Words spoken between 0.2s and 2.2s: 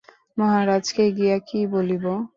মহারাজকে গিয়া কি বলিব?